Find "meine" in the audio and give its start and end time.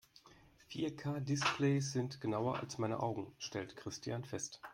2.79-3.01